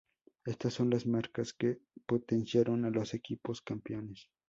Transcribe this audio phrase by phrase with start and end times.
[0.47, 4.27] Estas son las marcas que potenciaron a los equipos campeones.